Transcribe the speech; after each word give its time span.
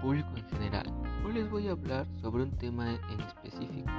público 0.00 0.28
en 0.36 0.48
general. 0.50 0.86
Hoy 1.26 1.32
les 1.32 1.50
voy 1.50 1.66
a 1.66 1.72
hablar 1.72 2.06
sobre 2.22 2.44
un 2.44 2.52
tema 2.58 2.92
en 3.10 3.20
específico 3.20 3.90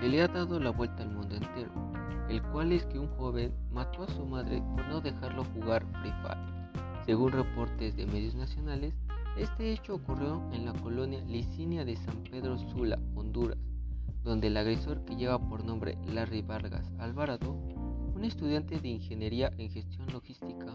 que 0.00 0.08
le 0.08 0.20
ha 0.20 0.26
dado 0.26 0.58
la 0.58 0.70
vuelta 0.70 1.04
al 1.04 1.10
mundo 1.10 1.36
entero, 1.36 1.70
el 2.28 2.42
cual 2.50 2.72
es 2.72 2.84
que 2.86 2.98
un 2.98 3.06
joven 3.10 3.54
mató 3.70 4.02
a 4.02 4.08
su 4.08 4.26
madre 4.26 4.60
por 4.74 4.84
no 4.88 5.00
dejarlo 5.00 5.44
jugar 5.54 5.86
Free 6.00 6.12
Fire. 6.20 6.72
Según 7.04 7.30
reportes 7.30 7.96
de 7.96 8.06
medios 8.06 8.34
nacionales, 8.34 8.92
este 9.38 9.70
hecho 9.70 9.94
ocurrió 9.94 10.42
en 10.52 10.64
la 10.64 10.72
colonia 10.72 11.20
Licinia 11.20 11.84
de 11.84 11.94
San 11.94 12.24
Pedro 12.24 12.58
Sula, 12.58 12.98
Honduras, 13.14 13.58
donde 14.24 14.48
el 14.48 14.56
agresor 14.56 15.04
que 15.04 15.14
lleva 15.14 15.38
por 15.38 15.64
nombre 15.64 15.96
Larry 16.08 16.42
Vargas 16.42 16.90
Alvarado, 16.98 17.56
un 18.16 18.24
estudiante 18.24 18.80
de 18.80 18.88
ingeniería 18.88 19.52
en 19.58 19.70
gestión 19.70 20.06
logística, 20.10 20.72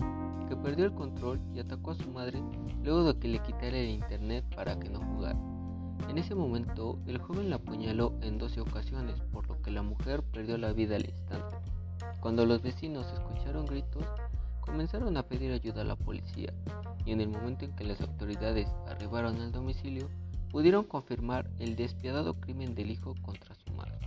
que 0.47 0.55
perdió 0.55 0.86
el 0.86 0.93
control 0.93 1.41
y 1.55 1.59
atacó 1.59 1.91
a 1.91 1.95
su 1.95 2.07
madre 2.11 2.39
luego 2.83 3.04
de 3.04 3.19
que 3.19 3.27
le 3.27 3.39
quitara 3.39 3.77
el 3.77 3.89
internet 3.89 4.45
para 4.55 4.79
que 4.79 4.89
no 4.89 4.99
jugara. 4.99 5.39
En 6.07 6.19
ese 6.19 6.35
momento, 6.35 6.99
el 7.07 7.18
joven 7.18 7.49
la 7.49 7.55
apuñaló 7.55 8.13
en 8.21 8.37
12 8.37 8.61
ocasiones, 8.61 9.19
por 9.32 9.47
lo 9.47 9.59
que 9.59 9.71
la 9.71 9.82
mujer 9.82 10.21
perdió 10.21 10.57
la 10.59 10.71
vida 10.71 10.97
al 10.97 11.09
instante. 11.09 11.57
Cuando 12.19 12.46
los 12.46 12.61
vecinos 12.61 13.11
escucharon 13.11 13.65
gritos, 13.65 14.05
comenzaron 14.60 15.18
a 15.18 15.23
pedir 15.23 15.51
ayuda 15.51 15.82
a 15.82 15.85
la 15.85 15.96
policía, 15.96 16.54
y 17.05 17.11
en 17.11 17.21
el 17.21 17.29
momento 17.29 17.65
en 17.65 17.75
que 17.75 17.85
las 17.85 18.01
autoridades 18.01 18.68
arribaron 18.87 19.41
al 19.41 19.51
domicilio, 19.51 20.07
pudieron 20.51 20.83
confirmar 20.83 21.49
el 21.57 21.75
despiadado 21.75 22.35
crimen 22.35 22.75
del 22.75 22.91
hijo 22.91 23.15
contra 23.23 23.55
su 23.55 23.73
madre. 23.73 23.97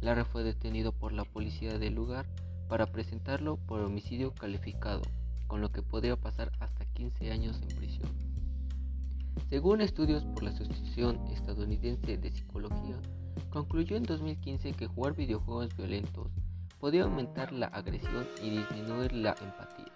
Lara 0.00 0.24
fue 0.24 0.44
detenido 0.44 0.92
por 0.92 1.12
la 1.12 1.24
policía 1.24 1.76
del 1.76 1.94
lugar 1.94 2.24
para 2.68 2.86
presentarlo 2.86 3.56
por 3.56 3.80
homicidio 3.80 4.32
calificado, 4.34 5.02
con 5.46 5.60
lo 5.60 5.72
que 5.72 5.82
podría 5.82 6.16
pasar 6.16 6.52
hasta 6.60 6.84
15 6.84 7.32
años 7.32 7.60
en 7.62 7.76
prisión. 7.76 8.10
Según 9.48 9.80
estudios 9.80 10.24
por 10.24 10.42
la 10.42 10.50
Asociación 10.50 11.18
Estadounidense 11.32 12.18
de 12.18 12.30
Psicología, 12.30 13.00
concluyó 13.50 13.96
en 13.96 14.02
2015 14.02 14.72
que 14.72 14.86
jugar 14.86 15.14
videojuegos 15.14 15.74
violentos 15.76 16.30
podía 16.80 17.04
aumentar 17.04 17.52
la 17.52 17.66
agresión 17.68 18.26
y 18.42 18.50
disminuir 18.50 19.12
la 19.12 19.34
empatía, 19.40 19.92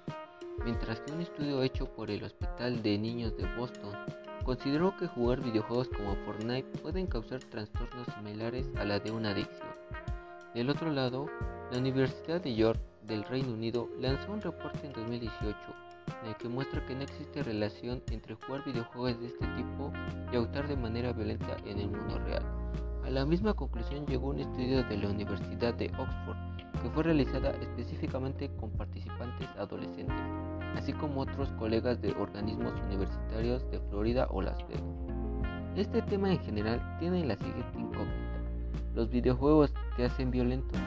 mientras 0.64 1.01
que 1.01 1.12
un 1.12 1.20
estudio 1.20 1.62
hecho 1.62 1.86
por 1.86 2.11
el 2.11 2.25
Hospital 2.25 2.83
de 2.83 2.98
Niños 2.98 3.36
de 3.36 3.47
Boston 3.57 3.95
consideró 4.45 4.97
que 4.97 5.07
jugar 5.07 5.41
videojuegos 5.41 5.89
como 5.89 6.17
Fortnite 6.25 6.79
pueden 6.79 7.07
causar 7.07 7.41
trastornos 7.45 8.07
similares 8.17 8.67
a 8.77 8.84
la 8.84 8.98
de 8.98 9.11
una 9.12 9.31
adicción. 9.31 9.69
Del 10.55 10.69
otro 10.69 10.91
lado, 10.91 11.28
la 11.70 11.78
Universidad 11.78 12.42
de 12.42 12.55
York 12.55 12.78
del 13.06 13.25
Reino 13.25 13.55
Unido 13.55 13.89
lanzó 13.98 14.33
un 14.33 14.42
reporte 14.42 14.86
en 14.86 14.92
2018 14.92 15.56
en 16.22 16.28
el 16.28 16.36
que 16.36 16.48
muestra 16.48 16.84
que 16.84 16.95
no 16.95 17.00
existe 17.00 17.42
relación 17.42 18.03
entre 18.11 18.34
jugar 18.34 18.62
videojuegos 18.64 19.19
de 19.19 19.28
este 19.28 19.47
tipo 19.56 19.91
y 20.30 20.36
actuar 20.36 20.69
de 20.69 20.77
manera 20.77 21.14
violenta 21.14 21.56
en 21.64 21.78
el 21.78 21.89
mundo 21.89 22.19
real. 22.19 22.42
A 23.03 23.08
la 23.08 23.25
misma 23.25 23.55
conclusión 23.55 24.05
llegó 24.05 24.28
un 24.28 24.41
estudio 24.41 24.83
de 24.84 24.98
la 24.98 25.08
Universidad 25.08 25.73
de 25.73 25.86
Oxford 25.86 26.36
que 26.83 26.91
fue 26.91 27.03
realizada 27.03 27.50
específicamente 27.53 28.50
con 28.61 28.70
participantes 28.73 29.48
adolescentes, 29.56 30.17
así 30.77 30.92
como 30.92 31.23
otros 31.23 31.50
colegas 31.53 32.03
de 32.03 32.12
organismos 32.12 32.75
universitarios 32.89 33.70
de 33.70 33.80
Florida 33.89 34.27
o 34.30 34.42
Las 34.42 34.58
Vegas. 34.69 34.83
Este 35.77 36.03
tema 36.03 36.30
en 36.30 36.41
general 36.41 36.98
tiene 36.98 37.25
la 37.25 37.36
siguiente 37.36 37.78
incógnita. 37.78 38.42
¿Los 38.95 39.11
videojuegos 39.11 39.73
te 39.97 40.05
hacen 40.05 40.31
violento? 40.31 40.78